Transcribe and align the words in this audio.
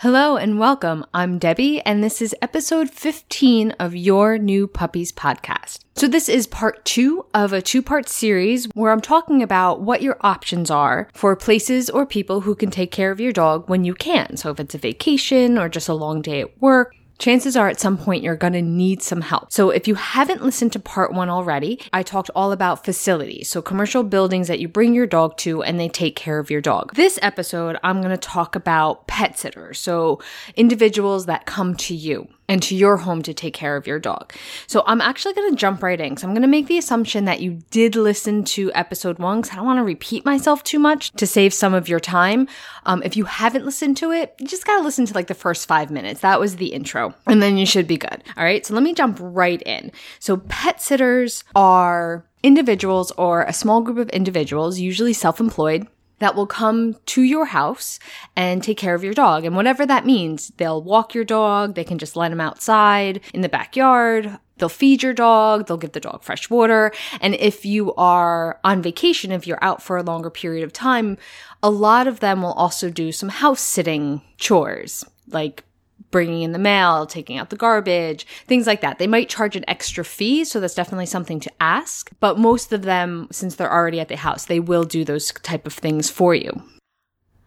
Hello 0.00 0.38
and 0.38 0.58
welcome. 0.58 1.04
I'm 1.12 1.38
Debbie, 1.38 1.82
and 1.82 2.02
this 2.02 2.22
is 2.22 2.34
episode 2.40 2.88
15 2.88 3.72
of 3.72 3.94
Your 3.94 4.38
New 4.38 4.66
Puppies 4.66 5.12
podcast. 5.12 5.80
So, 5.94 6.08
this 6.08 6.26
is 6.26 6.46
part 6.46 6.82
two 6.86 7.26
of 7.34 7.52
a 7.52 7.60
two 7.60 7.82
part 7.82 8.08
series 8.08 8.64
where 8.72 8.92
I'm 8.92 9.02
talking 9.02 9.42
about 9.42 9.82
what 9.82 10.00
your 10.00 10.16
options 10.22 10.70
are 10.70 11.10
for 11.12 11.36
places 11.36 11.90
or 11.90 12.06
people 12.06 12.40
who 12.40 12.54
can 12.54 12.70
take 12.70 12.90
care 12.90 13.10
of 13.10 13.20
your 13.20 13.32
dog 13.32 13.68
when 13.68 13.84
you 13.84 13.92
can. 13.92 14.38
So, 14.38 14.48
if 14.48 14.58
it's 14.58 14.74
a 14.74 14.78
vacation 14.78 15.58
or 15.58 15.68
just 15.68 15.90
a 15.90 15.92
long 15.92 16.22
day 16.22 16.40
at 16.40 16.62
work, 16.62 16.94
chances 17.20 17.56
are 17.56 17.68
at 17.68 17.78
some 17.78 17.96
point 17.96 18.24
you're 18.24 18.34
going 18.34 18.54
to 18.54 18.62
need 18.62 19.02
some 19.02 19.20
help. 19.20 19.52
So 19.52 19.70
if 19.70 19.86
you 19.86 19.94
haven't 19.94 20.42
listened 20.42 20.72
to 20.72 20.80
part 20.80 21.12
one 21.12 21.28
already, 21.28 21.78
I 21.92 22.02
talked 22.02 22.30
all 22.34 22.50
about 22.50 22.84
facilities. 22.84 23.48
So 23.48 23.62
commercial 23.62 24.02
buildings 24.02 24.48
that 24.48 24.58
you 24.58 24.66
bring 24.66 24.94
your 24.94 25.06
dog 25.06 25.36
to 25.38 25.62
and 25.62 25.78
they 25.78 25.88
take 25.88 26.16
care 26.16 26.38
of 26.38 26.50
your 26.50 26.60
dog. 26.60 26.94
This 26.94 27.18
episode, 27.22 27.78
I'm 27.84 28.00
going 28.00 28.10
to 28.10 28.16
talk 28.16 28.56
about 28.56 29.06
pet 29.06 29.38
sitters. 29.38 29.78
So 29.78 30.20
individuals 30.56 31.26
that 31.26 31.46
come 31.46 31.76
to 31.76 31.94
you 31.94 32.28
and 32.50 32.60
to 32.64 32.74
your 32.74 32.96
home 32.96 33.22
to 33.22 33.32
take 33.32 33.54
care 33.54 33.76
of 33.76 33.86
your 33.86 34.00
dog. 34.00 34.34
So 34.66 34.82
I'm 34.84 35.00
actually 35.00 35.34
going 35.34 35.52
to 35.52 35.56
jump 35.56 35.84
right 35.84 36.00
in. 36.00 36.16
So 36.16 36.26
I'm 36.26 36.34
going 36.34 36.42
to 36.42 36.48
make 36.48 36.66
the 36.66 36.78
assumption 36.78 37.24
that 37.26 37.40
you 37.40 37.60
did 37.70 37.94
listen 37.94 38.42
to 38.56 38.72
episode 38.74 39.20
one 39.20 39.40
because 39.40 39.52
I 39.52 39.56
don't 39.56 39.66
want 39.66 39.78
to 39.78 39.84
repeat 39.84 40.24
myself 40.24 40.64
too 40.64 40.80
much 40.80 41.12
to 41.12 41.28
save 41.28 41.54
some 41.54 41.74
of 41.74 41.88
your 41.88 42.00
time. 42.00 42.48
Um, 42.86 43.04
if 43.04 43.16
you 43.16 43.24
haven't 43.24 43.64
listened 43.64 43.96
to 43.98 44.10
it, 44.10 44.34
you 44.40 44.48
just 44.48 44.66
got 44.66 44.78
to 44.78 44.82
listen 44.82 45.06
to 45.06 45.14
like 45.14 45.28
the 45.28 45.34
first 45.34 45.68
five 45.68 45.92
minutes. 45.92 46.22
That 46.22 46.40
was 46.40 46.56
the 46.56 46.72
intro 46.72 47.14
and 47.28 47.40
then 47.40 47.56
you 47.56 47.66
should 47.66 47.86
be 47.86 47.96
good. 47.96 48.24
All 48.36 48.42
right. 48.42 48.66
So 48.66 48.74
let 48.74 48.82
me 48.82 48.94
jump 48.94 49.18
right 49.20 49.62
in. 49.62 49.92
So 50.18 50.38
pet 50.48 50.82
sitters 50.82 51.44
are 51.54 52.26
individuals 52.42 53.12
or 53.12 53.44
a 53.44 53.52
small 53.52 53.80
group 53.80 53.98
of 53.98 54.08
individuals, 54.08 54.80
usually 54.80 55.12
self-employed, 55.12 55.86
that 56.20 56.34
will 56.34 56.46
come 56.46 56.96
to 57.06 57.22
your 57.22 57.46
house 57.46 57.98
and 58.36 58.62
take 58.62 58.78
care 58.78 58.94
of 58.94 59.02
your 59.02 59.12
dog. 59.12 59.44
And 59.44 59.56
whatever 59.56 59.84
that 59.84 60.06
means, 60.06 60.52
they'll 60.56 60.82
walk 60.82 61.14
your 61.14 61.24
dog, 61.24 61.74
they 61.74 61.84
can 61.84 61.98
just 61.98 62.16
let 62.16 62.32
him 62.32 62.40
outside 62.40 63.20
in 63.34 63.40
the 63.40 63.48
backyard. 63.48 64.38
They'll 64.58 64.68
feed 64.68 65.02
your 65.02 65.14
dog, 65.14 65.66
they'll 65.66 65.78
give 65.78 65.92
the 65.92 66.00
dog 66.00 66.22
fresh 66.22 66.50
water. 66.50 66.92
And 67.22 67.34
if 67.34 67.64
you 67.64 67.94
are 67.94 68.60
on 68.62 68.82
vacation, 68.82 69.32
if 69.32 69.46
you're 69.46 69.62
out 69.64 69.82
for 69.82 69.96
a 69.96 70.02
longer 70.02 70.28
period 70.28 70.64
of 70.64 70.72
time, 70.72 71.16
a 71.62 71.70
lot 71.70 72.06
of 72.06 72.20
them 72.20 72.42
will 72.42 72.52
also 72.52 72.90
do 72.90 73.10
some 73.10 73.30
house 73.30 73.62
sitting 73.62 74.20
chores, 74.36 75.02
like 75.28 75.64
bringing 76.10 76.42
in 76.42 76.52
the 76.52 76.58
mail, 76.58 77.06
taking 77.06 77.38
out 77.38 77.50
the 77.50 77.56
garbage, 77.56 78.26
things 78.46 78.66
like 78.66 78.80
that. 78.80 78.98
They 78.98 79.06
might 79.06 79.28
charge 79.28 79.56
an 79.56 79.64
extra 79.68 80.04
fee, 80.04 80.44
so 80.44 80.60
that's 80.60 80.74
definitely 80.74 81.06
something 81.06 81.40
to 81.40 81.52
ask. 81.60 82.10
But 82.20 82.38
most 82.38 82.72
of 82.72 82.82
them, 82.82 83.28
since 83.30 83.54
they're 83.54 83.72
already 83.72 84.00
at 84.00 84.08
the 84.08 84.16
house, 84.16 84.46
they 84.46 84.60
will 84.60 84.84
do 84.84 85.04
those 85.04 85.32
type 85.32 85.66
of 85.66 85.72
things 85.72 86.10
for 86.10 86.34
you. 86.34 86.62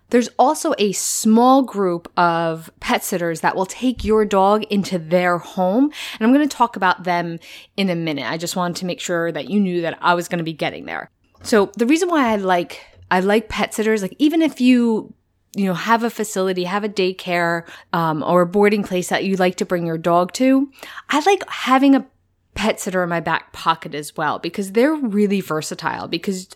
There's 0.09 0.29
also 0.37 0.75
a 0.77 0.91
small 0.91 1.63
group 1.63 2.11
of 2.15 2.69
pet 2.79 3.03
sitters 3.03 3.41
that 3.41 3.55
will 3.55 3.65
take 3.65 4.03
your 4.03 4.25
dog 4.25 4.63
into 4.65 4.99
their 4.99 5.39
home. 5.39 5.85
And 5.85 6.21
I'm 6.21 6.31
going 6.31 6.47
to 6.47 6.55
talk 6.55 6.75
about 6.75 7.03
them 7.03 7.39
in 7.77 7.89
a 7.89 7.95
minute. 7.95 8.29
I 8.29 8.37
just 8.37 8.55
wanted 8.55 8.75
to 8.77 8.85
make 8.85 8.99
sure 8.99 9.31
that 9.31 9.49
you 9.49 9.59
knew 9.59 9.81
that 9.81 9.97
I 10.01 10.13
was 10.13 10.27
going 10.27 10.37
to 10.37 10.43
be 10.43 10.53
getting 10.53 10.85
there. 10.85 11.09
So 11.41 11.71
the 11.77 11.87
reason 11.87 12.09
why 12.09 12.31
I 12.31 12.35
like 12.35 12.85
I 13.09 13.21
like 13.21 13.49
pet 13.49 13.73
sitters, 13.73 14.03
like 14.03 14.15
even 14.19 14.43
if 14.43 14.61
you 14.61 15.15
you 15.55 15.65
know, 15.65 15.73
have 15.73 16.03
a 16.03 16.09
facility, 16.09 16.63
have 16.63 16.83
a 16.83 16.89
daycare, 16.89 17.67
um, 17.91 18.23
or 18.23 18.41
a 18.41 18.47
boarding 18.47 18.83
place 18.83 19.09
that 19.09 19.23
you 19.23 19.35
like 19.35 19.55
to 19.57 19.65
bring 19.65 19.85
your 19.85 19.97
dog 19.97 20.31
to. 20.33 20.71
I 21.09 21.19
like 21.21 21.47
having 21.49 21.95
a 21.95 22.05
pet 22.55 22.79
sitter 22.79 23.03
in 23.03 23.09
my 23.09 23.19
back 23.19 23.53
pocket 23.53 23.95
as 23.95 24.15
well 24.15 24.39
because 24.39 24.71
they're 24.71 24.93
really 24.93 25.41
versatile 25.41 26.07
because 26.07 26.47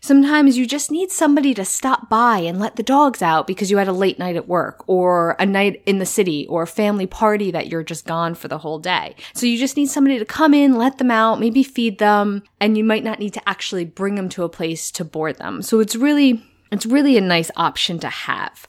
sometimes 0.00 0.58
you 0.58 0.66
just 0.66 0.90
need 0.90 1.10
somebody 1.10 1.54
to 1.54 1.64
stop 1.64 2.08
by 2.10 2.38
and 2.38 2.58
let 2.58 2.76
the 2.76 2.82
dogs 2.82 3.22
out 3.22 3.46
because 3.46 3.70
you 3.70 3.78
had 3.78 3.88
a 3.88 3.92
late 3.92 4.18
night 4.18 4.36
at 4.36 4.48
work 4.48 4.84
or 4.86 5.34
a 5.38 5.46
night 5.46 5.82
in 5.86 5.98
the 5.98 6.06
city 6.06 6.46
or 6.48 6.62
a 6.62 6.66
family 6.66 7.06
party 7.06 7.50
that 7.50 7.68
you're 7.68 7.82
just 7.82 8.06
gone 8.06 8.34
for 8.34 8.48
the 8.48 8.58
whole 8.58 8.78
day. 8.78 9.14
So 9.32 9.46
you 9.46 9.58
just 9.58 9.76
need 9.76 9.86
somebody 9.86 10.18
to 10.18 10.24
come 10.26 10.52
in, 10.52 10.76
let 10.76 10.98
them 10.98 11.10
out, 11.10 11.40
maybe 11.40 11.62
feed 11.62 11.98
them, 11.98 12.42
and 12.60 12.76
you 12.76 12.84
might 12.84 13.04
not 13.04 13.18
need 13.18 13.32
to 13.34 13.48
actually 13.48 13.86
bring 13.86 14.14
them 14.14 14.28
to 14.30 14.44
a 14.44 14.48
place 14.48 14.90
to 14.92 15.04
board 15.04 15.38
them. 15.38 15.62
So 15.62 15.80
it's 15.80 15.96
really 15.96 16.44
it's 16.74 16.86
really 16.86 17.16
a 17.16 17.20
nice 17.20 17.50
option 17.56 17.98
to 18.00 18.08
have. 18.08 18.66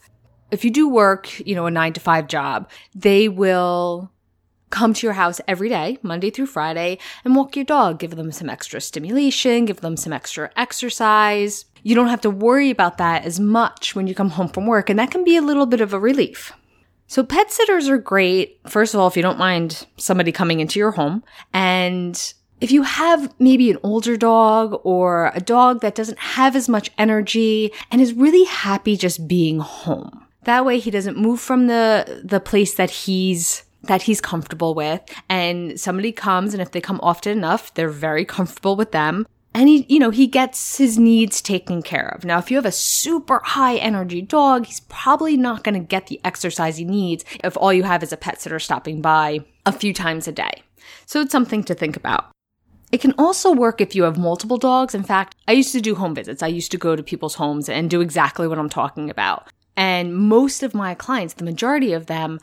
If 0.52 0.64
you 0.64 0.72
do 0.72 0.88
work, 0.88 1.40
you 1.40 1.56
know, 1.56 1.66
a 1.66 1.72
nine 1.72 1.94
to 1.94 2.00
five 2.00 2.28
job, 2.28 2.70
they 2.94 3.28
will 3.28 4.12
come 4.70 4.94
to 4.94 5.08
your 5.08 5.14
house 5.14 5.42
every 5.48 5.70
day, 5.70 5.98
Monday 6.02 6.30
through 6.30 6.46
Friday, 6.46 7.00
and 7.24 7.36
walk 7.36 7.56
your 7.56 7.66
dog, 7.66 8.00
give 8.00 8.16
them 8.16 8.32
some 8.32 8.50
extra 8.50 8.80
stimulation, 8.80 9.66
give 9.66 9.82
them 9.82 9.98
some 9.98 10.14
extra 10.14 10.52
exercise. 10.56 11.66
You 11.82 11.96
don't 11.96 12.10
have 12.10 12.22
to 12.22 12.30
worry 12.30 12.70
about 12.70 12.98
that 12.98 13.26
as 13.26 13.40
much 13.40 13.96
when 13.96 14.08
you 14.08 14.16
come 14.16 14.30
home 14.30 14.50
from 14.50 14.66
work, 14.66 14.90
and 14.90 15.00
that 15.00 15.12
can 15.12 15.24
be 15.24 15.38
a 15.38 15.42
little 15.42 15.66
bit 15.66 15.82
of 15.82 15.94
a 15.94 16.00
relief. 16.00 16.52
So 17.08 17.24
pet 17.24 17.52
sitters 17.52 17.88
are 17.88 17.98
great. 17.98 18.60
First 18.68 18.94
of 18.94 19.00
all, 19.00 19.08
if 19.08 19.16
you 19.16 19.22
don't 19.22 19.38
mind 19.38 19.86
somebody 19.98 20.32
coming 20.32 20.60
into 20.60 20.80
your 20.80 20.92
home 20.92 21.24
and 21.54 22.34
if 22.66 22.72
you 22.72 22.82
have 22.82 23.32
maybe 23.38 23.70
an 23.70 23.78
older 23.84 24.18
dog 24.18 24.82
or 24.84 25.32
a 25.36 25.40
dog 25.40 25.82
that 25.82 25.94
doesn't 25.94 26.18
have 26.18 26.56
as 26.56 26.68
much 26.68 26.90
energy 26.98 27.72
and 27.92 28.02
is 28.02 28.12
really 28.12 28.44
happy 28.46 28.98
just 28.98 29.28
being 29.28 29.60
home. 29.60 30.26
That 30.46 30.66
way 30.66 30.80
he 30.80 30.90
doesn't 30.90 31.16
move 31.16 31.40
from 31.40 31.68
the, 31.68 32.24
the 32.24 32.40
place 32.40 32.74
that 32.74 32.90
he's 32.90 33.62
that 33.84 34.02
he's 34.02 34.20
comfortable 34.20 34.74
with 34.74 35.00
and 35.30 35.80
somebody 35.80 36.12
comes 36.12 36.56
and 36.56 36.62
if 36.62 36.72
they 36.72 36.82
come 36.82 37.00
often 37.04 37.38
enough, 37.38 37.72
they're 37.76 37.88
very 37.88 38.26
comfortable 38.26 38.76
with 38.76 38.92
them. 38.92 39.28
And 39.54 39.70
he, 39.70 39.86
you 39.88 40.00
know, 40.00 40.10
he 40.10 40.26
gets 40.26 40.80
his 40.80 40.98
needs 40.98 41.44
taken 41.44 41.84
care 41.84 42.08
of. 42.16 42.26
Now, 42.26 42.40
if 42.40 42.50
you 42.50 42.58
have 42.58 42.66
a 42.66 42.72
super 42.72 43.42
high 43.44 43.76
energy 43.76 44.24
dog, 44.24 44.66
he's 44.66 44.80
probably 44.90 45.38
not 45.38 45.64
going 45.64 45.80
to 45.80 45.88
get 45.88 46.08
the 46.08 46.20
exercise 46.24 46.78
he 46.78 46.84
needs 46.84 47.24
if 47.44 47.56
all 47.58 47.72
you 47.72 47.84
have 47.84 48.02
is 48.02 48.12
a 48.12 48.18
pet 48.18 48.42
sitter 48.42 48.58
stopping 48.58 49.04
by 49.04 49.46
a 49.68 49.72
few 49.72 49.94
times 49.94 50.28
a 50.28 50.32
day. 50.32 50.64
So 51.06 51.22
it's 51.22 51.32
something 51.32 51.64
to 51.66 51.76
think 51.76 51.96
about. 51.96 52.35
It 52.96 53.02
can 53.02 53.14
also 53.18 53.52
work 53.52 53.82
if 53.82 53.94
you 53.94 54.04
have 54.04 54.18
multiple 54.18 54.56
dogs. 54.56 54.96
In 54.96 55.04
fact, 55.04 55.36
I 55.50 55.52
used 55.52 55.74
to 55.74 55.82
do 55.82 55.96
home 55.96 56.16
visits. 56.16 56.42
I 56.42 56.48
used 56.48 56.72
to 56.72 56.78
go 56.78 56.96
to 56.96 57.04
people's 57.04 57.36
homes 57.36 57.68
and 57.68 57.90
do 57.90 58.00
exactly 58.00 58.48
what 58.48 58.58
I'm 58.58 58.70
talking 58.70 59.10
about. 59.10 59.50
And 59.76 60.16
most 60.16 60.64
of 60.64 60.74
my 60.74 60.94
clients, 60.94 61.34
the 61.34 61.44
majority 61.44 61.92
of 61.92 62.06
them, 62.06 62.40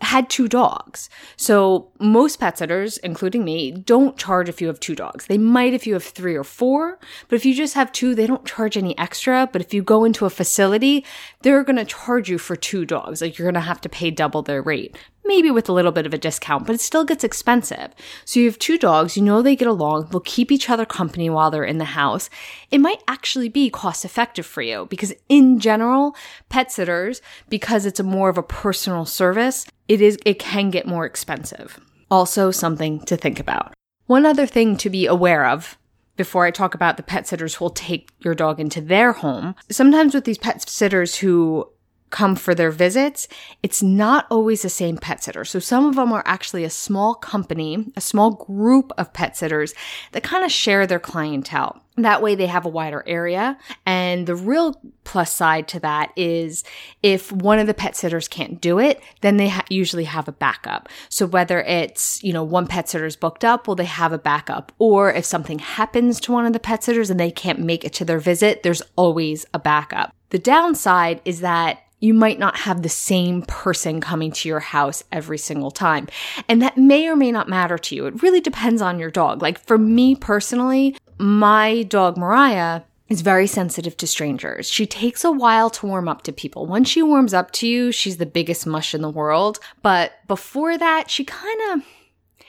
had 0.00 0.30
two 0.30 0.48
dogs. 0.48 1.10
So 1.36 1.90
most 1.98 2.40
pet 2.40 2.56
sitters, 2.56 2.96
including 2.96 3.44
me, 3.44 3.70
don't 3.70 4.16
charge 4.16 4.48
if 4.48 4.62
you 4.62 4.68
have 4.68 4.80
two 4.80 4.94
dogs. 4.94 5.26
They 5.26 5.36
might 5.36 5.74
if 5.74 5.86
you 5.86 5.92
have 5.92 6.04
three 6.04 6.36
or 6.36 6.44
four, 6.44 6.98
but 7.28 7.36
if 7.36 7.44
you 7.44 7.54
just 7.54 7.74
have 7.74 7.92
two, 7.92 8.14
they 8.14 8.26
don't 8.26 8.46
charge 8.46 8.78
any 8.78 8.96
extra. 8.96 9.46
But 9.52 9.60
if 9.60 9.74
you 9.74 9.82
go 9.82 10.04
into 10.04 10.24
a 10.24 10.30
facility, 10.30 11.04
they're 11.42 11.64
going 11.64 11.76
to 11.76 11.84
charge 11.84 12.30
you 12.30 12.38
for 12.38 12.56
two 12.56 12.86
dogs. 12.86 13.20
Like 13.20 13.36
you're 13.36 13.44
going 13.44 13.54
to 13.54 13.60
have 13.60 13.82
to 13.82 13.90
pay 13.90 14.10
double 14.10 14.40
their 14.40 14.62
rate. 14.62 14.96
Maybe 15.24 15.50
with 15.50 15.68
a 15.68 15.72
little 15.72 15.92
bit 15.92 16.06
of 16.06 16.12
a 16.12 16.18
discount, 16.18 16.66
but 16.66 16.74
it 16.74 16.80
still 16.80 17.04
gets 17.04 17.22
expensive. 17.22 17.90
So 18.24 18.40
you 18.40 18.46
have 18.46 18.58
two 18.58 18.76
dogs, 18.76 19.16
you 19.16 19.22
know 19.22 19.40
they 19.40 19.56
get 19.56 19.68
along, 19.68 20.08
they'll 20.10 20.20
keep 20.20 20.50
each 20.50 20.68
other 20.68 20.84
company 20.84 21.30
while 21.30 21.50
they're 21.50 21.64
in 21.64 21.78
the 21.78 21.84
house. 21.84 22.28
It 22.70 22.78
might 22.78 23.02
actually 23.06 23.48
be 23.48 23.70
cost 23.70 24.04
effective 24.04 24.46
for 24.46 24.62
you 24.62 24.86
because 24.90 25.12
in 25.28 25.60
general, 25.60 26.16
pet 26.48 26.72
sitters, 26.72 27.22
because 27.48 27.86
it's 27.86 28.00
a 28.00 28.04
more 28.04 28.28
of 28.28 28.38
a 28.38 28.42
personal 28.42 29.04
service, 29.04 29.66
it 29.88 30.00
is, 30.00 30.18
it 30.26 30.38
can 30.38 30.70
get 30.70 30.86
more 30.86 31.06
expensive. 31.06 31.78
Also 32.10 32.50
something 32.50 33.00
to 33.04 33.16
think 33.16 33.38
about. 33.38 33.72
One 34.06 34.26
other 34.26 34.46
thing 34.46 34.76
to 34.78 34.90
be 34.90 35.06
aware 35.06 35.46
of 35.46 35.78
before 36.16 36.44
I 36.44 36.50
talk 36.50 36.74
about 36.74 36.96
the 36.96 37.02
pet 37.02 37.26
sitters 37.26 37.54
who 37.54 37.64
will 37.64 37.70
take 37.70 38.10
your 38.18 38.34
dog 38.34 38.60
into 38.60 38.80
their 38.80 39.12
home. 39.12 39.54
Sometimes 39.70 40.14
with 40.14 40.24
these 40.24 40.38
pet 40.38 40.68
sitters 40.68 41.16
who 41.16 41.68
come 42.12 42.36
for 42.36 42.54
their 42.54 42.70
visits, 42.70 43.26
it's 43.62 43.82
not 43.82 44.26
always 44.30 44.62
the 44.62 44.68
same 44.68 44.96
pet 44.96 45.24
sitter. 45.24 45.44
So 45.44 45.58
some 45.58 45.86
of 45.86 45.96
them 45.96 46.12
are 46.12 46.22
actually 46.24 46.62
a 46.62 46.70
small 46.70 47.14
company, 47.16 47.90
a 47.96 48.00
small 48.00 48.32
group 48.32 48.92
of 48.96 49.12
pet 49.12 49.36
sitters 49.36 49.74
that 50.12 50.22
kind 50.22 50.44
of 50.44 50.52
share 50.52 50.86
their 50.86 51.00
clientele. 51.00 51.82
That 51.96 52.22
way 52.22 52.34
they 52.34 52.46
have 52.46 52.64
a 52.64 52.70
wider 52.70 53.04
area. 53.06 53.58
And 53.84 54.26
the 54.26 54.34
real 54.34 54.80
plus 55.04 55.34
side 55.34 55.68
to 55.68 55.80
that 55.80 56.10
is 56.16 56.64
if 57.02 57.30
one 57.32 57.58
of 57.58 57.66
the 57.66 57.74
pet 57.74 57.96
sitters 57.96 58.28
can't 58.28 58.60
do 58.60 58.78
it, 58.78 59.02
then 59.20 59.36
they 59.36 59.48
ha- 59.48 59.64
usually 59.68 60.04
have 60.04 60.26
a 60.26 60.32
backup. 60.32 60.88
So 61.10 61.26
whether 61.26 61.60
it's, 61.60 62.22
you 62.22 62.32
know, 62.32 62.44
one 62.44 62.66
pet 62.66 62.88
sitter 62.88 63.04
is 63.04 63.16
booked 63.16 63.44
up, 63.44 63.66
well, 63.66 63.74
they 63.74 63.84
have 63.84 64.12
a 64.12 64.18
backup. 64.18 64.72
Or 64.78 65.12
if 65.12 65.26
something 65.26 65.58
happens 65.58 66.18
to 66.20 66.32
one 66.32 66.46
of 66.46 66.54
the 66.54 66.60
pet 66.60 66.82
sitters 66.82 67.10
and 67.10 67.20
they 67.20 67.30
can't 67.30 67.58
make 67.58 67.84
it 67.84 67.92
to 67.94 68.04
their 68.04 68.20
visit, 68.20 68.62
there's 68.62 68.82
always 68.96 69.44
a 69.52 69.58
backup. 69.58 70.14
The 70.30 70.38
downside 70.38 71.20
is 71.26 71.40
that 71.40 71.82
you 72.02 72.12
might 72.12 72.38
not 72.38 72.56
have 72.56 72.82
the 72.82 72.88
same 72.88 73.42
person 73.42 74.00
coming 74.00 74.32
to 74.32 74.48
your 74.48 74.60
house 74.60 75.04
every 75.12 75.38
single 75.38 75.70
time. 75.70 76.08
And 76.48 76.60
that 76.60 76.76
may 76.76 77.08
or 77.08 77.14
may 77.14 77.30
not 77.30 77.48
matter 77.48 77.78
to 77.78 77.94
you. 77.94 78.06
It 78.06 78.22
really 78.22 78.40
depends 78.40 78.82
on 78.82 78.98
your 78.98 79.10
dog. 79.10 79.40
Like 79.40 79.58
for 79.60 79.78
me 79.78 80.16
personally, 80.16 80.96
my 81.18 81.84
dog 81.84 82.16
Mariah 82.16 82.82
is 83.08 83.20
very 83.20 83.46
sensitive 83.46 83.96
to 83.98 84.06
strangers. 84.08 84.68
She 84.68 84.84
takes 84.84 85.24
a 85.24 85.30
while 85.30 85.70
to 85.70 85.86
warm 85.86 86.08
up 86.08 86.22
to 86.22 86.32
people. 86.32 86.66
Once 86.66 86.88
she 86.88 87.02
warms 87.02 87.32
up 87.32 87.52
to 87.52 87.68
you, 87.68 87.92
she's 87.92 88.16
the 88.16 88.26
biggest 88.26 88.66
mush 88.66 88.94
in 88.94 89.00
the 89.02 89.08
world. 89.08 89.60
But 89.82 90.12
before 90.26 90.76
that, 90.76 91.08
she 91.08 91.24
kind 91.24 91.60
of 91.72 91.86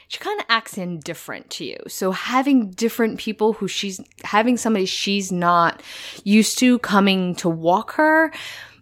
she 0.08 0.20
kind 0.20 0.40
of 0.40 0.46
acts 0.50 0.78
indifferent 0.78 1.50
to 1.52 1.66
you. 1.66 1.78
So 1.88 2.12
having 2.12 2.72
different 2.72 3.20
people 3.20 3.54
who 3.54 3.68
she's 3.68 4.00
having 4.24 4.58
somebody 4.58 4.86
she's 4.86 5.32
not 5.32 5.84
used 6.24 6.58
to 6.60 6.80
coming 6.80 7.36
to 7.36 7.50
walk 7.50 7.94
her 7.94 8.32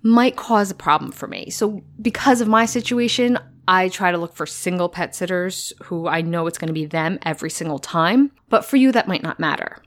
might 0.04 0.36
cause 0.36 0.72
a 0.72 0.76
problem 0.76 1.12
for 1.12 1.28
me. 1.28 1.50
So 1.50 1.84
because 2.02 2.42
of 2.42 2.48
my 2.48 2.66
situation, 2.66 3.38
I 3.68 3.90
try 3.90 4.12
to 4.12 4.18
look 4.18 4.36
for 4.36 4.46
single 4.46 4.90
pet 4.90 5.16
sitters 5.16 5.72
who 5.84 6.08
I 6.08 6.22
know 6.22 6.48
it's 6.48 6.58
going 6.58 6.68
to 6.68 6.74
be 6.74 6.86
them 6.86 7.20
every 7.24 7.50
single 7.50 7.80
time. 7.80 8.32
But 8.50 8.66
for 8.66 8.78
you, 8.78 8.92
that 8.92 9.08
might 9.08 9.24
not 9.24 9.40
matter. 9.40 9.82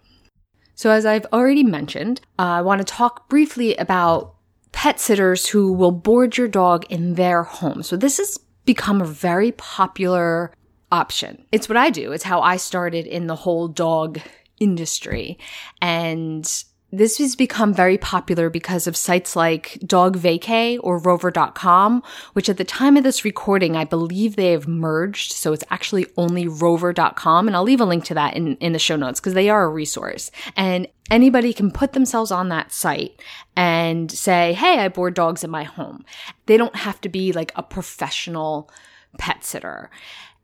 So 0.75 0.91
as 0.91 1.07
I've 1.07 1.27
already 1.33 1.63
mentioned, 1.63 2.21
uh, 2.39 2.43
I 2.43 2.63
want 2.63 2.81
to 2.81 2.85
talk 2.85 3.29
briefly 3.29 3.77
about 3.77 4.35
pet 4.73 4.99
sitters 4.99 5.49
who 5.49 5.73
will 5.73 5.93
board 5.93 6.37
your 6.37 6.49
dog 6.49 6.85
in 6.91 7.15
their 7.15 7.43
home. 7.43 7.83
So 7.83 7.97
this 7.97 8.19
has 8.19 8.39
become 8.65 9.01
a 9.01 9.07
very 9.07 9.53
popular 9.53 10.53
option. 10.91 11.45
It's 11.53 11.69
what 11.69 11.77
I 11.77 11.91
do. 11.91 12.13
It's 12.13 12.25
how 12.25 12.41
I 12.41 12.57
started 12.57 13.07
in 13.07 13.27
the 13.27 13.37
whole 13.37 13.69
dog 13.69 14.21
industry. 14.59 15.39
And 15.81 16.65
this 16.97 17.19
has 17.19 17.37
become 17.37 17.75
very 17.75 17.99
popular 17.99 18.51
because 18.51 18.87
of 18.87 18.97
sites 18.97 19.37
like 19.37 19.79
Dog 19.87 20.17
Vacay 20.17 20.79
or 20.83 20.99
Rover.com, 20.99 22.03
which 22.33 22.49
at 22.49 22.57
the 22.57 22.65
time 22.65 22.97
of 22.97 23.05
this 23.05 23.25
recording, 23.25 23.77
I 23.77 23.85
believe 23.85 24.37
they 24.37 24.53
have 24.53 24.69
merged. 24.69 25.33
So 25.33 25.53
it's 25.53 25.65
actually 25.71 26.07
only 26.17 26.47
Rover.com. 26.47 27.47
And 27.47 27.57
I'll 27.57 27.63
leave 27.63 27.81
a 27.81 27.85
link 27.85 28.05
to 28.05 28.15
that 28.15 28.35
in, 28.35 28.57
in 28.57 28.73
the 28.73 28.79
show 28.79 28.97
notes 28.97 29.21
because 29.21 29.35
they 29.35 29.49
are 29.49 29.65
a 29.65 29.69
resource. 29.69 30.31
And 30.57 30.89
anybody 31.11 31.53
can 31.53 31.71
put 31.71 31.93
themselves 31.93 32.31
on 32.31 32.49
that 32.49 32.73
site 32.73 33.21
and 33.57 34.11
say, 34.11 34.53
Hey, 34.53 34.79
I 34.79 34.89
board 34.89 35.15
dogs 35.15 35.45
in 35.45 35.51
my 35.51 35.65
home. 35.65 36.05
They 36.47 36.57
don't 36.57 36.77
have 36.77 37.01
to 37.03 37.09
be 37.09 37.33
like 37.33 37.53
a 37.57 37.63
professional 37.63 38.71
pet 39.19 39.45
sitter. 39.45 39.91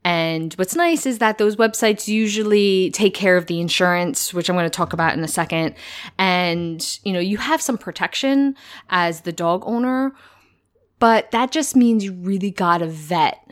And 0.03 0.53
what's 0.55 0.75
nice 0.75 1.05
is 1.05 1.19
that 1.19 1.37
those 1.37 1.55
websites 1.55 2.07
usually 2.07 2.89
take 2.91 3.13
care 3.13 3.37
of 3.37 3.45
the 3.45 3.61
insurance, 3.61 4.33
which 4.33 4.49
I'm 4.49 4.55
going 4.55 4.65
to 4.65 4.69
talk 4.69 4.93
about 4.93 5.13
in 5.13 5.23
a 5.23 5.27
second. 5.27 5.75
And, 6.17 6.99
you 7.03 7.13
know, 7.13 7.19
you 7.19 7.37
have 7.37 7.61
some 7.61 7.77
protection 7.77 8.55
as 8.89 9.21
the 9.21 9.31
dog 9.31 9.63
owner, 9.65 10.13
but 10.97 11.29
that 11.31 11.51
just 11.51 11.75
means 11.75 12.03
you 12.03 12.13
really 12.13 12.51
got 12.51 12.79
to 12.79 12.87
vet 12.87 13.47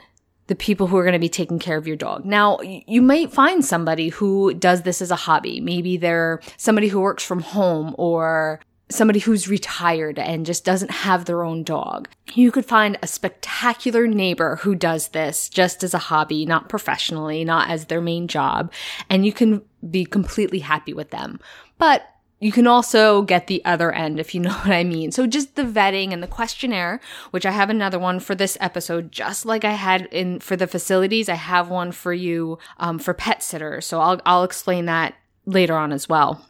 the 0.48 0.56
people 0.56 0.88
who 0.88 0.98
are 0.98 1.04
going 1.04 1.13
to 1.13 1.19
be 1.19 1.30
taking 1.30 1.60
care 1.60 1.78
of 1.78 1.86
your 1.86 1.96
dog. 1.96 2.25
Now, 2.25 2.60
you 2.62 3.04
might 3.04 3.31
find 3.31 3.63
somebody 3.63 4.10
who 4.10 4.56
does 4.56 4.81
this 4.81 5.00
as 5.00 5.12
a 5.12 5.16
hobby. 5.16 5.62
Maybe 5.62 5.95
they're 5.95 6.42
somebody 6.57 6.88
who 6.88 7.00
works 7.00 7.24
from 7.24 7.42
home 7.42 7.94
or 8.00 8.60
somebody 8.89 9.19
who's 9.19 9.47
retired 9.47 10.18
and 10.18 10.45
just 10.45 10.65
doesn't 10.65 10.91
have 10.91 11.25
their 11.25 11.44
own 11.44 11.63
dog. 11.63 12.09
You 12.33 12.51
could 12.51 12.65
find 12.65 12.97
a 13.01 13.07
spectacular 13.07 14.07
neighbor 14.07 14.57
who 14.57 14.75
does 14.75 15.09
this 15.09 15.47
just 15.47 15.83
as 15.83 15.94
a 15.94 16.00
hobby, 16.00 16.45
not 16.45 16.69
professionally, 16.69 17.45
not 17.45 17.69
as 17.69 17.86
their 17.86 18.01
main 18.01 18.27
job, 18.27 18.71
and 19.09 19.25
you 19.25 19.33
can 19.33 19.62
be 19.89 20.06
completely 20.06 20.59
happy 20.59 20.94
with 20.94 21.12
them. 21.12 21.39
But 21.77 22.03
you 22.39 22.51
can 22.51 22.68
also 22.68 23.21
get 23.21 23.47
the 23.47 23.63
other 23.65 23.91
end 23.91 24.19
if 24.19 24.33
you 24.33 24.41
know 24.41 24.53
what 24.53 24.71
I 24.71 24.83
mean. 24.83 25.12
So 25.12 25.27
just 25.27 25.56
the 25.56 25.63
vetting 25.63 26.12
and 26.12 26.24
the 26.24 26.27
questionnaire, 26.27 27.00
which 27.31 27.45
I 27.45 27.51
have 27.51 27.69
another 27.69 28.00
one 28.00 28.19
for 28.19 28.33
this 28.33 28.57
episode, 28.59 29.12
just 29.12 29.45
like 29.45 29.63
I 29.63 29.74
had 29.74 30.07
in 30.12 30.39
for 30.39 30.56
the 30.56 30.68
facilities. 30.68 31.30
I 31.30 31.35
have 31.35 31.69
one 31.69 31.92
for 31.92 32.13
you 32.13 32.57
um, 32.77 32.97
for 32.97 33.13
pet 33.13 33.44
sitters. 33.44 33.85
So 33.85 34.00
I'll 34.00 34.21
I'll 34.25 34.44
explain 34.44 34.85
that 34.85 35.15
later 35.45 35.75
on 35.75 35.92
as 35.92 36.09
well. 36.09 36.45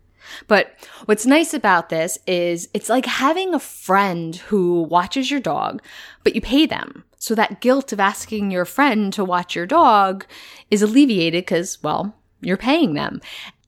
But 0.48 0.74
what's 1.06 1.26
nice 1.26 1.54
about 1.54 1.90
this 1.90 2.18
is 2.28 2.70
it's 2.74 2.90
like 2.90 3.06
having 3.06 3.54
a 3.54 3.60
friend 3.60 4.36
who 4.36 4.84
watches 4.84 5.31
your 5.31 5.40
dog, 5.40 5.81
but 6.24 6.36
you 6.36 6.42
pay 6.42 6.66
them. 6.66 7.04
So 7.18 7.36
that 7.36 7.62
guilt 7.62 7.92
of 7.92 8.00
asking 8.00 8.52
your 8.52 8.66
friend 8.66 9.12
to 9.14 9.26
watch 9.26 9.56
your 9.56 9.66
dog 9.66 10.26
is 10.72 10.81
alleviated 10.81 11.44
because, 11.46 11.81
well, 11.84 12.16
you're 12.42 12.58
paying 12.58 12.94
them. 12.94 13.22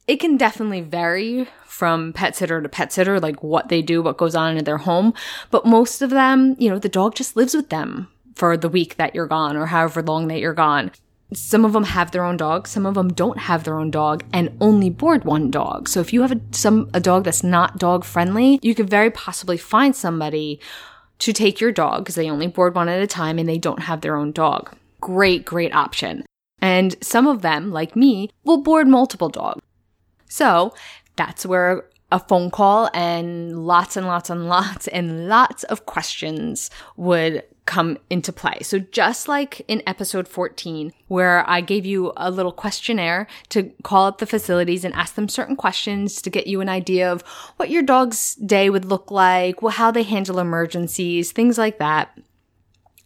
It 0.07 0.19
can 0.19 0.37
definitely 0.37 0.81
vary 0.81 1.47
from 1.65 2.13
pet 2.13 2.35
sitter 2.35 2.61
to 2.61 2.69
pet 2.69 2.93
sitter, 2.93 3.19
like 3.19 3.43
what 3.43 3.69
they 3.69 3.81
do, 3.81 4.01
what 4.01 4.17
goes 4.17 4.35
on 4.35 4.57
in 4.57 4.63
their 4.63 4.77
home. 4.77 5.13
But 5.51 5.65
most 5.65 6.01
of 6.01 6.09
them, 6.09 6.55
you 6.59 6.69
know, 6.69 6.79
the 6.79 6.89
dog 6.89 7.15
just 7.15 7.35
lives 7.35 7.53
with 7.53 7.69
them 7.69 8.07
for 8.35 8.55
the 8.55 8.69
week 8.69 8.95
that 8.95 9.13
you're 9.13 9.27
gone 9.27 9.57
or 9.57 9.67
however 9.67 10.01
long 10.01 10.27
that 10.27 10.39
you're 10.39 10.53
gone 10.53 10.91
some 11.33 11.63
of 11.63 11.73
them 11.73 11.83
have 11.83 12.11
their 12.11 12.23
own 12.23 12.37
dog, 12.37 12.67
some 12.67 12.85
of 12.85 12.95
them 12.95 13.13
don't 13.13 13.37
have 13.37 13.63
their 13.63 13.77
own 13.77 13.91
dog 13.91 14.23
and 14.33 14.55
only 14.59 14.89
board 14.89 15.23
one 15.23 15.49
dog. 15.49 15.87
So 15.87 15.99
if 15.99 16.11
you 16.11 16.21
have 16.21 16.31
a, 16.31 16.41
some 16.51 16.89
a 16.93 16.99
dog 16.99 17.23
that's 17.23 17.43
not 17.43 17.77
dog 17.77 18.03
friendly, 18.03 18.59
you 18.61 18.75
could 18.75 18.89
very 18.89 19.09
possibly 19.09 19.57
find 19.57 19.95
somebody 19.95 20.59
to 21.19 21.33
take 21.33 21.61
your 21.61 21.71
dog 21.71 22.03
because 22.03 22.15
they 22.15 22.29
only 22.29 22.47
board 22.47 22.75
one 22.75 22.89
at 22.89 23.01
a 23.01 23.07
time 23.07 23.39
and 23.39 23.47
they 23.47 23.57
don't 23.57 23.83
have 23.83 24.01
their 24.01 24.15
own 24.15 24.31
dog. 24.31 24.75
Great, 24.99 25.45
great 25.45 25.73
option. 25.73 26.25
And 26.61 26.95
some 27.01 27.27
of 27.27 27.41
them, 27.41 27.71
like 27.71 27.95
me, 27.95 28.29
will 28.43 28.61
board 28.61 28.87
multiple 28.87 29.29
dogs. 29.29 29.61
So 30.29 30.73
that's 31.15 31.45
where 31.45 31.85
a 32.11 32.19
phone 32.19 32.51
call 32.51 32.89
and 32.93 33.65
lots 33.65 33.95
and 33.95 34.05
lots 34.05 34.29
and 34.29 34.49
lots 34.49 34.87
and 34.87 35.27
lots 35.27 35.63
of 35.65 35.85
questions 35.85 36.69
would 36.97 37.43
come 37.71 37.97
into 38.09 38.33
play. 38.33 38.57
So 38.63 38.79
just 38.79 39.29
like 39.29 39.61
in 39.65 39.81
episode 39.87 40.27
14, 40.27 40.91
where 41.07 41.49
I 41.49 41.61
gave 41.61 41.85
you 41.85 42.11
a 42.17 42.29
little 42.29 42.51
questionnaire 42.51 43.27
to 43.47 43.71
call 43.81 44.07
up 44.07 44.17
the 44.17 44.25
facilities 44.25 44.83
and 44.83 44.93
ask 44.93 45.15
them 45.15 45.29
certain 45.29 45.55
questions 45.55 46.21
to 46.23 46.29
get 46.29 46.47
you 46.47 46.59
an 46.59 46.67
idea 46.67 47.09
of 47.09 47.21
what 47.55 47.69
your 47.69 47.81
dog's 47.81 48.35
day 48.35 48.69
would 48.69 48.83
look 48.83 49.09
like, 49.09 49.61
how 49.61 49.89
they 49.89 50.03
handle 50.03 50.37
emergencies, 50.37 51.31
things 51.31 51.57
like 51.57 51.79
that. 51.79 52.19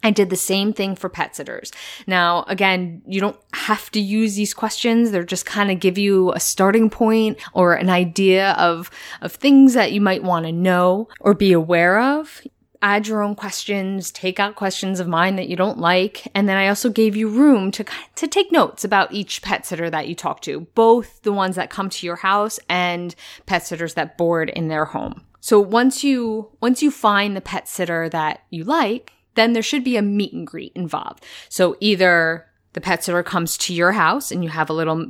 I 0.02 0.10
did 0.10 0.32
the 0.32 0.36
same 0.36 0.74
thing 0.74 0.96
for 0.96 1.10
pet 1.10 1.36
sitters. 1.36 1.72
Now, 2.08 2.44
again, 2.48 3.04
you 3.06 3.22
don't 3.22 3.40
have 3.54 3.92
to 3.92 4.00
use 4.00 4.36
these 4.36 4.56
questions. 4.56 5.12
They're 5.12 5.24
just 5.24 5.46
kind 5.46 5.70
of 5.70 5.80
give 5.80 6.00
you 6.00 6.32
a 6.34 6.40
starting 6.40 6.90
point 6.90 7.38
or 7.54 7.76
an 7.76 7.92
idea 7.92 8.54
of, 8.54 8.90
of 9.22 9.34
things 9.34 9.76
that 9.76 9.92
you 9.92 10.02
might 10.02 10.24
want 10.24 10.48
to 10.48 10.52
know 10.52 11.08
or 11.20 11.36
be 11.36 11.52
aware 11.52 12.00
of. 12.00 12.42
Add 12.86 13.08
your 13.08 13.24
own 13.24 13.34
questions, 13.34 14.12
take 14.12 14.40
out 14.40 14.56
questions 14.56 15.00
of 15.00 15.08
mine 15.08 15.38
that 15.38 15.50
you 15.50 15.56
don't 15.56 15.80
like. 15.80 16.28
And 16.36 16.48
then 16.48 16.56
I 16.56 16.68
also 16.68 16.92
gave 16.92 17.16
you 17.16 17.28
room 17.28 17.72
to, 17.72 17.84
to 18.14 18.28
take 18.28 18.52
notes 18.52 18.84
about 18.84 19.12
each 19.12 19.42
pet 19.42 19.66
sitter 19.66 19.90
that 19.90 20.08
you 20.08 20.14
talk 20.14 20.42
to, 20.42 20.68
both 20.76 21.24
the 21.24 21.34
ones 21.34 21.56
that 21.56 21.72
come 21.72 21.90
to 21.90 22.06
your 22.06 22.18
house 22.18 22.60
and 22.70 23.16
pet 23.48 23.66
sitters 23.66 23.96
that 23.96 24.20
board 24.20 24.52
in 24.52 24.68
their 24.68 24.86
home. 24.86 25.26
So 25.42 25.60
once 25.60 26.04
you, 26.04 26.52
once 26.62 26.84
you 26.84 26.92
find 26.92 27.36
the 27.36 27.42
pet 27.42 27.68
sitter 27.68 28.08
that 28.10 28.44
you 28.52 28.64
like, 28.64 29.14
then 29.34 29.54
there 29.54 29.64
should 29.64 29.84
be 29.84 29.98
a 29.98 30.04
meet 30.04 30.34
and 30.34 30.46
greet 30.46 30.72
involved. 30.76 31.26
So 31.50 31.78
either 31.80 32.46
the 32.74 32.82
pet 32.82 33.04
sitter 33.04 33.24
comes 33.24 33.58
to 33.58 33.74
your 33.74 33.94
house 33.94 34.32
and 34.32 34.44
you 34.44 34.52
have 34.52 34.70
a 34.70 34.74
little 34.74 35.10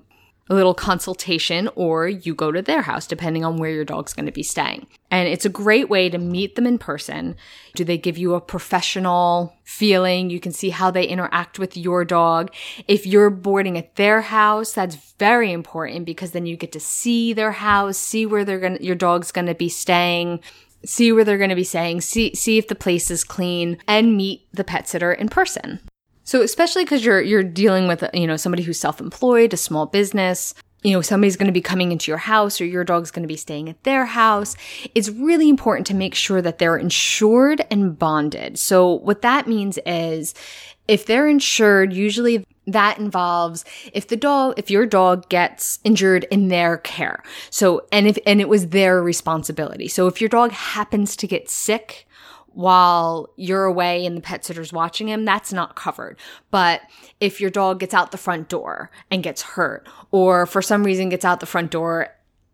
a 0.49 0.53
little 0.53 0.75
consultation 0.75 1.67
or 1.75 2.07
you 2.07 2.35
go 2.35 2.51
to 2.51 2.61
their 2.61 2.83
house 2.83 3.07
depending 3.07 3.43
on 3.43 3.57
where 3.57 3.71
your 3.71 3.85
dog's 3.85 4.13
going 4.13 4.27
to 4.27 4.31
be 4.31 4.43
staying. 4.43 4.85
And 5.09 5.27
it's 5.27 5.45
a 5.45 5.49
great 5.49 5.89
way 5.89 6.09
to 6.09 6.17
meet 6.17 6.55
them 6.55 6.67
in 6.67 6.77
person. 6.77 7.35
Do 7.73 7.83
they 7.83 7.97
give 7.97 8.17
you 8.17 8.35
a 8.35 8.41
professional 8.41 9.55
feeling? 9.63 10.29
You 10.29 10.39
can 10.39 10.51
see 10.51 10.69
how 10.69 10.91
they 10.91 11.05
interact 11.05 11.57
with 11.57 11.75
your 11.75 12.05
dog. 12.05 12.53
If 12.87 13.07
you're 13.07 13.31
boarding 13.31 13.77
at 13.77 13.95
their 13.95 14.21
house, 14.21 14.73
that's 14.73 15.13
very 15.17 15.51
important 15.51 16.05
because 16.05 16.31
then 16.31 16.45
you 16.45 16.57
get 16.57 16.71
to 16.73 16.79
see 16.79 17.33
their 17.33 17.53
house, 17.53 17.97
see 17.97 18.25
where 18.25 18.45
they're 18.45 18.59
going 18.59 18.83
your 18.83 18.95
dog's 18.95 19.31
going 19.31 19.47
to 19.47 19.55
be 19.55 19.69
staying 19.69 20.41
see 20.85 21.11
where 21.11 21.23
they're 21.23 21.39
going 21.39 21.49
to 21.49 21.55
be 21.55 21.63
staying, 21.63 21.99
see 21.99 22.35
see 22.35 22.59
if 22.59 22.67
the 22.67 22.75
place 22.75 23.09
is 23.09 23.23
clean, 23.23 23.79
and 23.87 24.15
meet 24.15 24.47
the 24.53 24.63
pet 24.63 24.87
sitter 24.87 25.11
in 25.11 25.29
person. 25.29 25.79
So 26.25 26.41
especially 26.41 26.83
because 26.83 27.05
you're 27.05 27.21
you're 27.21 27.43
dealing 27.43 27.87
with 27.87 28.03
you 28.13 28.27
know 28.27 28.35
somebody 28.35 28.63
who's 28.63 28.79
self-employed, 28.79 29.53
a 29.53 29.57
small 29.57 29.85
business, 29.85 30.53
you 30.83 30.91
know 30.91 31.01
somebody's 31.01 31.37
going 31.37 31.47
to 31.47 31.53
be 31.53 31.61
coming 31.61 31.91
into 31.91 32.11
your 32.11 32.17
house 32.17 32.59
or 32.59 32.65
your 32.65 32.83
dog's 32.83 33.11
going 33.11 33.23
to 33.23 33.27
be 33.27 33.37
staying 33.37 33.69
at 33.69 33.83
their 33.83 34.05
house, 34.05 34.55
it's 34.93 35.09
really 35.09 35.49
important 35.49 35.87
to 35.87 35.93
make 35.93 36.15
sure 36.15 36.41
that 36.41 36.59
they're 36.59 36.77
insured 36.77 37.65
and 37.71 37.97
bonded. 37.97 38.59
So 38.59 38.91
what 38.91 39.21
that 39.21 39.47
means 39.47 39.79
is 39.85 40.33
if 40.87 41.05
they're 41.05 41.27
insured, 41.27 41.93
usually 41.93 42.45
that 42.67 42.97
involves 42.97 43.63
if 43.93 44.07
the 44.07 44.17
dog 44.17 44.55
if 44.57 44.69
your 44.71 44.85
dog 44.85 45.29
gets 45.29 45.79
injured 45.83 46.23
in 46.31 46.47
their 46.47 46.77
care 46.77 47.21
so 47.51 47.85
and 47.91 48.07
if 48.07 48.17
and 48.25 48.41
it 48.41 48.49
was 48.49 48.69
their 48.69 49.03
responsibility 49.03 49.87
so 49.87 50.07
if 50.07 50.19
your 50.19 50.29
dog 50.29 50.51
happens 50.51 51.15
to 51.15 51.27
get 51.27 51.47
sick 51.47 52.07
while 52.55 53.29
you're 53.35 53.65
away 53.65 54.05
and 54.05 54.17
the 54.17 54.21
pet 54.21 54.43
sitter's 54.43 54.73
watching 54.73 55.07
him 55.07 55.25
that's 55.25 55.53
not 55.53 55.75
covered 55.75 56.17
but 56.51 56.81
if 57.19 57.39
your 57.39 57.49
dog 57.49 57.79
gets 57.79 57.93
out 57.93 58.11
the 58.11 58.17
front 58.17 58.49
door 58.49 58.89
and 59.11 59.23
gets 59.23 59.41
hurt 59.41 59.87
or 60.11 60.45
for 60.45 60.61
some 60.61 60.83
reason 60.83 61.09
gets 61.09 61.25
out 61.25 61.39
the 61.39 61.45
front 61.45 61.69
door 61.69 62.07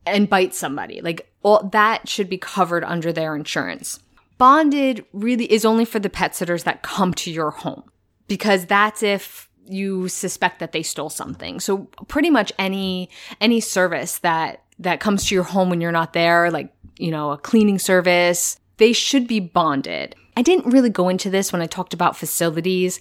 and 0.05 0.29
bites 0.29 0.58
somebody 0.58 1.01
like 1.01 1.31
all 1.43 1.63
that 1.72 2.10
should 2.10 2.29
be 2.29 2.38
covered 2.38 2.84
under 2.84 3.13
their 3.13 3.36
insurance 3.36 4.00
bonded 4.38 5.05
really 5.13 5.51
is 5.51 5.63
only 5.63 5.86
for 5.86 6.00
the 6.00 6.10
pet 6.10 6.36
sitters 6.36 6.63
that 6.63 6.81
come 6.81 7.13
to 7.13 7.31
your 7.31 7.51
home 7.51 7.84
because 8.27 8.65
that's 8.65 9.03
if 9.03 9.50
you 9.72 10.08
suspect 10.08 10.60
that 10.60 10.72
they 10.72 10.84
stole 10.84 11.10
something. 11.10 11.60
So 11.60 11.89
pretty 12.08 12.29
much 12.29 12.51
any 12.58 13.10
any 13.39 13.60
service 13.60 14.20
that 14.20 14.63
that 14.79 15.00
comes 15.00 15.25
to 15.27 15.36
your 15.36 15.43
home 15.43 15.70
when 15.70 15.81
you're 15.81 15.91
not 15.91 16.13
there, 16.13 16.50
like, 16.50 16.74
you 16.98 17.12
know, 17.12 17.31
a 17.31 17.38
cleaning 17.38 17.77
service, 17.77 18.60
they 18.81 18.93
should 18.93 19.27
be 19.27 19.39
bonded. 19.39 20.15
I 20.35 20.41
didn't 20.41 20.71
really 20.71 20.89
go 20.89 21.07
into 21.07 21.29
this 21.29 21.53
when 21.53 21.61
I 21.61 21.67
talked 21.67 21.93
about 21.93 22.17
facilities 22.17 23.00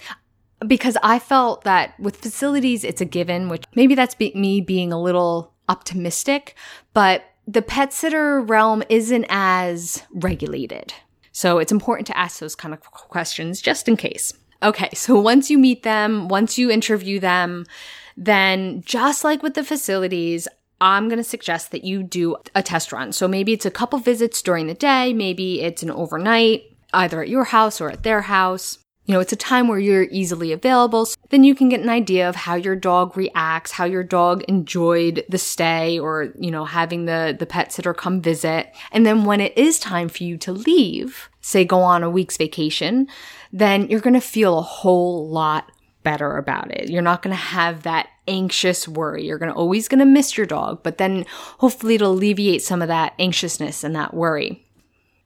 because 0.67 0.99
I 1.03 1.19
felt 1.19 1.65
that 1.65 1.99
with 1.99 2.17
facilities, 2.17 2.85
it's 2.85 3.01
a 3.01 3.07
given, 3.07 3.49
which 3.49 3.65
maybe 3.75 3.95
that's 3.95 4.15
be- 4.15 4.35
me 4.35 4.61
being 4.61 4.93
a 4.93 5.01
little 5.01 5.55
optimistic, 5.71 6.55
but 6.93 7.25
the 7.47 7.63
pet 7.63 7.95
sitter 7.95 8.43
realm 8.43 8.83
isn't 8.91 9.25
as 9.31 10.03
regulated. 10.13 10.93
So 11.33 11.59
it's 11.59 11.73
important 11.73 12.07
to 12.09 12.19
ask 12.19 12.41
those 12.41 12.55
kind 12.55 12.75
of 12.75 12.83
questions 12.83 13.63
just 13.63 13.89
in 13.89 13.97
case. 13.97 14.35
Okay, 14.63 14.91
so 14.93 15.19
once 15.19 15.51
you 15.51 15.57
meet 15.57 15.83
them, 15.83 16.29
once 16.29 16.59
you 16.59 16.71
interview 16.71 17.19
them, 17.19 17.65
then 18.19 18.83
just 18.85 19.25
like 19.25 19.43
with 19.43 19.55
the 19.55 19.65
facilities, 19.65 20.47
I'm 20.81 21.09
going 21.09 21.19
to 21.19 21.25
suggest 21.25 21.73
that 21.73 21.85
you 21.85 22.03
do 22.03 22.37
a 22.55 22.63
test 22.63 22.93
run. 22.93 23.13
So 23.13 23.29
maybe 23.29 23.53
it's 23.53 23.67
a 23.67 23.71
couple 23.71 23.99
visits 23.99 24.41
during 24.43 24.67
the 24.67 24.75
day, 24.75 25.13
maybe 25.13 25.61
it's 25.61 25.83
an 25.83 25.91
overnight, 25.91 26.65
either 26.93 27.23
at 27.23 27.29
your 27.29 27.45
house 27.45 27.81
or 27.81 27.91
at 27.91 28.03
their 28.03 28.23
house. 28.23 28.79
You 29.07 29.15
know, 29.15 29.21
it's 29.21 29.33
a 29.33 29.37
time 29.37 29.67
where 29.67 29.79
you're 29.79 30.05
easily 30.05 30.53
available. 30.53 31.05
So 31.05 31.17
then 31.31 31.43
you 31.43 31.55
can 31.55 31.69
get 31.69 31.81
an 31.81 31.89
idea 31.89 32.29
of 32.29 32.37
how 32.37 32.55
your 32.55 32.77
dog 32.77 33.17
reacts, 33.17 33.73
how 33.73 33.85
your 33.85 34.05
dog 34.05 34.45
enjoyed 34.45 35.25
the 35.29 35.39
stay 35.39 35.99
or, 35.99 36.33
you 36.39 36.51
know, 36.51 36.65
having 36.65 37.07
the, 37.07 37.35
the 37.37 37.47
pet 37.47 37.73
sitter 37.73 37.93
come 37.93 38.21
visit. 38.21 38.73
And 38.93 39.05
then 39.05 39.25
when 39.25 39.41
it 39.41 39.57
is 39.59 39.81
time 39.81 40.09
for 40.09 40.23
you 40.23 40.39
to 40.39 40.53
leave, 40.53 41.29
say 41.41 41.65
go 41.65 41.81
on 41.81 42.05
a 42.05 42.11
week's 42.11 42.37
vacation, 42.37 43.09
then 43.53 43.89
you're 43.89 44.01
going 44.01 44.15
to 44.15 44.21
feel 44.21 44.59
a 44.59 44.63
whole 44.63 45.29
lot 45.29 45.73
better 46.03 46.37
about 46.37 46.71
it. 46.71 46.91
You're 46.91 47.03
not 47.03 47.23
going 47.23 47.37
to 47.37 47.43
have 47.43 47.83
that 47.83 48.09
anxious 48.27 48.87
worry. 48.87 49.27
You're 49.27 49.39
going 49.39 49.53
to 49.53 49.59
always 49.59 49.89
going 49.89 49.99
to 49.99 50.05
miss 50.05 50.37
your 50.37 50.47
dog, 50.47 50.83
but 50.83 50.99
then 50.99 51.27
hopefully 51.59 51.97
it'll 51.97 52.13
alleviate 52.13 52.63
some 52.63 52.83
of 52.83 52.89
that 52.89 53.15
anxiousness 53.19 53.85
and 53.85 53.95
that 53.97 54.15
worry. 54.15 54.67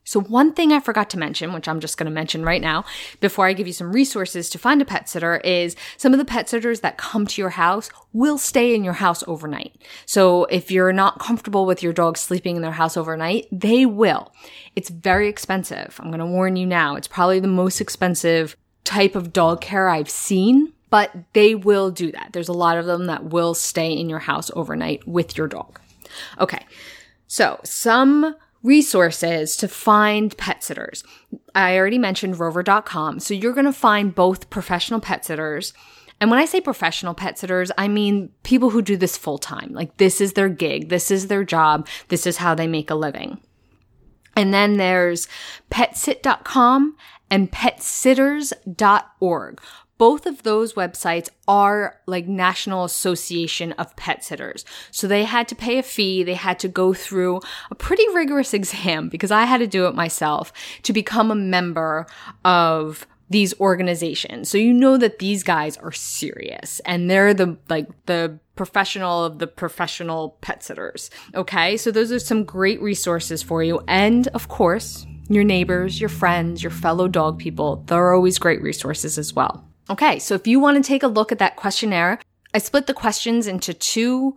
So 0.04 0.20
one 0.20 0.52
thing 0.52 0.70
I 0.70 0.80
forgot 0.80 1.08
to 1.10 1.18
mention, 1.18 1.54
which 1.54 1.66
I'm 1.66 1.80
just 1.80 1.96
going 1.96 2.04
to 2.06 2.12
mention 2.12 2.44
right 2.44 2.60
now 2.60 2.84
before 3.20 3.46
I 3.46 3.54
give 3.54 3.66
you 3.66 3.72
some 3.72 3.90
resources 3.90 4.50
to 4.50 4.58
find 4.58 4.82
a 4.82 4.84
pet 4.84 5.08
sitter 5.08 5.38
is 5.38 5.76
some 5.96 6.12
of 6.12 6.18
the 6.18 6.26
pet 6.26 6.48
sitters 6.48 6.80
that 6.80 6.98
come 6.98 7.26
to 7.26 7.40
your 7.40 7.50
house 7.50 7.88
will 8.12 8.36
stay 8.36 8.74
in 8.74 8.84
your 8.84 8.94
house 8.94 9.24
overnight. 9.26 9.74
So 10.04 10.44
if 10.44 10.70
you're 10.70 10.92
not 10.92 11.20
comfortable 11.20 11.64
with 11.64 11.82
your 11.82 11.94
dog 11.94 12.18
sleeping 12.18 12.56
in 12.56 12.62
their 12.62 12.72
house 12.72 12.98
overnight, 12.98 13.46
they 13.50 13.86
will. 13.86 14.30
It's 14.76 14.90
very 14.90 15.28
expensive. 15.28 15.98
I'm 15.98 16.10
going 16.10 16.18
to 16.18 16.26
warn 16.26 16.56
you 16.56 16.66
now. 16.66 16.96
It's 16.96 17.08
probably 17.08 17.40
the 17.40 17.48
most 17.48 17.80
expensive 17.80 18.56
type 18.84 19.16
of 19.16 19.32
dog 19.32 19.60
care 19.60 19.88
I've 19.88 20.10
seen, 20.10 20.72
but 20.90 21.10
they 21.32 21.54
will 21.54 21.90
do 21.90 22.12
that. 22.12 22.30
There's 22.32 22.48
a 22.48 22.52
lot 22.52 22.78
of 22.78 22.86
them 22.86 23.06
that 23.06 23.24
will 23.24 23.54
stay 23.54 23.92
in 23.92 24.08
your 24.08 24.20
house 24.20 24.50
overnight 24.54 25.06
with 25.08 25.36
your 25.36 25.48
dog. 25.48 25.80
Okay. 26.38 26.64
So 27.26 27.60
some 27.64 28.36
resources 28.62 29.56
to 29.56 29.68
find 29.68 30.36
pet 30.36 30.64
sitters. 30.64 31.04
I 31.54 31.76
already 31.76 31.98
mentioned 31.98 32.38
rover.com. 32.38 33.20
So 33.20 33.34
you're 33.34 33.52
going 33.52 33.66
to 33.66 33.72
find 33.72 34.14
both 34.14 34.50
professional 34.50 35.00
pet 35.00 35.24
sitters. 35.24 35.74
And 36.20 36.30
when 36.30 36.40
I 36.40 36.46
say 36.46 36.60
professional 36.60 37.12
pet 37.12 37.38
sitters, 37.38 37.70
I 37.76 37.88
mean 37.88 38.30
people 38.42 38.70
who 38.70 38.80
do 38.80 38.96
this 38.96 39.18
full 39.18 39.38
time. 39.38 39.72
Like 39.72 39.96
this 39.98 40.20
is 40.20 40.32
their 40.32 40.48
gig. 40.48 40.88
This 40.88 41.10
is 41.10 41.26
their 41.26 41.44
job. 41.44 41.88
This 42.08 42.26
is 42.26 42.38
how 42.38 42.54
they 42.54 42.66
make 42.66 42.90
a 42.90 42.94
living. 42.94 43.40
And 44.36 44.52
then 44.52 44.78
there's 44.78 45.28
petsit.com 45.70 46.96
and 47.34 47.50
petsitters.org. 47.50 49.60
Both 49.98 50.26
of 50.26 50.44
those 50.44 50.74
websites 50.74 51.28
are 51.48 51.98
like 52.06 52.28
National 52.28 52.84
Association 52.84 53.72
of 53.72 53.96
Pet 53.96 54.22
Sitters. 54.22 54.64
So 54.92 55.08
they 55.08 55.24
had 55.24 55.48
to 55.48 55.56
pay 55.56 55.78
a 55.78 55.82
fee. 55.82 56.22
They 56.22 56.34
had 56.34 56.60
to 56.60 56.68
go 56.68 56.94
through 56.94 57.40
a 57.72 57.74
pretty 57.74 58.04
rigorous 58.14 58.54
exam 58.54 59.08
because 59.08 59.32
I 59.32 59.46
had 59.46 59.58
to 59.58 59.66
do 59.66 59.86
it 59.86 59.96
myself 59.96 60.52
to 60.84 60.92
become 60.92 61.32
a 61.32 61.34
member 61.34 62.06
of 62.44 63.04
these 63.30 63.58
organizations. 63.58 64.48
So 64.48 64.56
you 64.56 64.72
know 64.72 64.96
that 64.96 65.18
these 65.18 65.42
guys 65.42 65.76
are 65.78 65.90
serious 65.90 66.78
and 66.86 67.10
they're 67.10 67.34
the 67.34 67.58
like 67.68 67.88
the 68.06 68.38
professional 68.54 69.24
of 69.24 69.40
the 69.40 69.48
professional 69.48 70.38
pet 70.40 70.62
sitters. 70.62 71.10
Okay? 71.34 71.76
So 71.78 71.90
those 71.90 72.12
are 72.12 72.20
some 72.20 72.44
great 72.44 72.80
resources 72.80 73.42
for 73.42 73.64
you 73.64 73.80
and 73.88 74.28
of 74.28 74.46
course, 74.46 75.04
your 75.28 75.44
neighbors, 75.44 76.00
your 76.00 76.08
friends, 76.08 76.62
your 76.62 76.70
fellow 76.70 77.08
dog 77.08 77.38
people, 77.38 77.84
they're 77.86 78.12
always 78.12 78.38
great 78.38 78.62
resources 78.62 79.18
as 79.18 79.34
well. 79.34 79.66
Okay, 79.90 80.18
so 80.18 80.34
if 80.34 80.46
you 80.46 80.60
want 80.60 80.82
to 80.82 80.86
take 80.86 81.02
a 81.02 81.08
look 81.08 81.32
at 81.32 81.38
that 81.38 81.56
questionnaire, 81.56 82.18
I 82.52 82.58
split 82.58 82.86
the 82.86 82.94
questions 82.94 83.46
into 83.46 83.74
two 83.74 84.34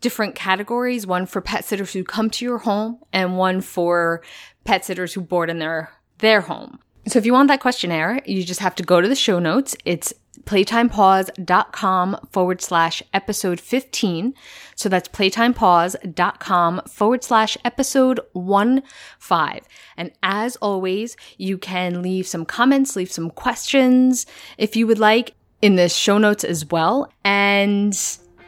different 0.00 0.34
categories, 0.34 1.06
one 1.06 1.26
for 1.26 1.40
pet 1.40 1.64
sitters 1.64 1.92
who 1.92 2.04
come 2.04 2.28
to 2.30 2.44
your 2.44 2.58
home 2.58 2.98
and 3.12 3.38
one 3.38 3.60
for 3.60 4.22
pet 4.64 4.84
sitters 4.84 5.14
who 5.14 5.20
board 5.20 5.48
in 5.48 5.58
their 5.58 5.92
their 6.18 6.42
home. 6.42 6.78
So 7.06 7.18
if 7.18 7.26
you 7.26 7.32
want 7.32 7.48
that 7.48 7.60
questionnaire, 7.60 8.20
you 8.26 8.44
just 8.44 8.60
have 8.60 8.76
to 8.76 8.82
go 8.82 9.00
to 9.00 9.08
the 9.08 9.16
show 9.16 9.38
notes. 9.38 9.76
It's 9.84 10.12
playtimepaws.com 10.44 12.28
forward 12.30 12.60
slash 12.60 13.02
episode 13.12 13.60
15. 13.60 14.34
So 14.74 14.88
that's 14.88 15.08
playtimepaws.com 15.08 16.82
forward 16.88 17.24
slash 17.24 17.56
episode 17.64 18.20
1 18.32 18.82
5. 19.18 19.60
And 19.96 20.12
as 20.22 20.56
always, 20.56 21.16
you 21.38 21.58
can 21.58 22.02
leave 22.02 22.26
some 22.26 22.44
comments, 22.44 22.96
leave 22.96 23.12
some 23.12 23.30
questions 23.30 24.26
if 24.58 24.76
you 24.76 24.86
would 24.86 24.98
like 24.98 25.34
in 25.60 25.76
the 25.76 25.88
show 25.88 26.18
notes 26.18 26.44
as 26.44 26.66
well. 26.66 27.12
And 27.24 27.96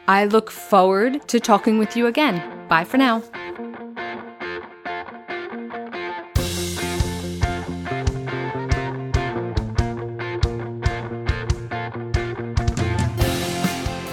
I 0.07 0.25
look 0.25 0.51
forward 0.51 1.27
to 1.29 1.39
talking 1.39 1.79
with 1.79 1.95
you 1.95 2.07
again. 2.07 2.67
Bye 2.67 2.83
for 2.83 2.97
now. 2.97 3.23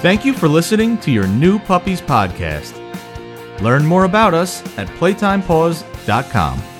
Thank 0.02 0.25
you 0.25 0.32
for 0.32 0.49
listening 0.49 0.99
to 0.99 1.12
your 1.12 1.28
new 1.28 1.61
Puppies 1.61 2.00
podcast. 2.00 2.76
Learn 3.61 3.87
more 3.87 4.02
about 4.02 4.35
us 4.35 4.61
at 4.76 4.88
playtimepaws.com. 4.88 6.72